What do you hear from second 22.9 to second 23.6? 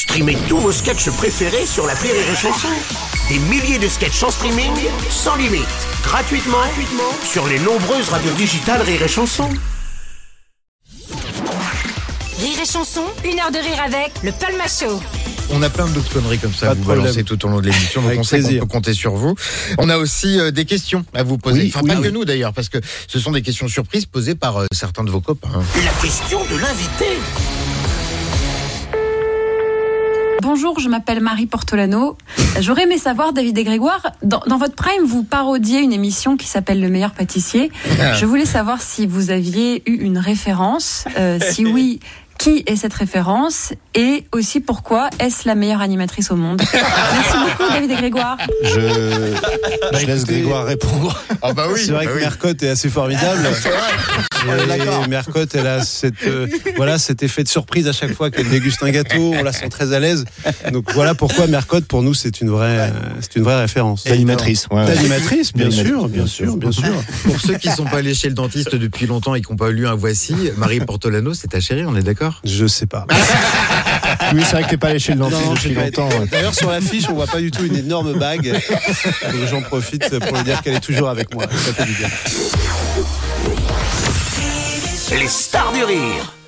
ce sont des